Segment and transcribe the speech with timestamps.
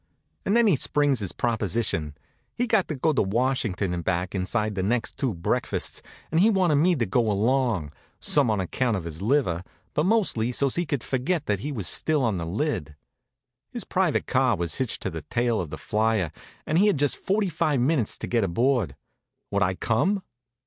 [0.47, 2.15] And then he springs his proposition.
[2.55, 6.41] He'd got to go to Washington and back inside of the next two breakfasts, and
[6.41, 10.73] he wanted me to go along, some on account of his liver, but mostly so's
[10.75, 12.95] he could forget that he was still on the lid.
[13.69, 16.31] His private car was hitched to the tail of the Flyer,
[16.65, 18.95] and he had just forty five minutes to get aboard.
[19.51, 20.23] Would I come?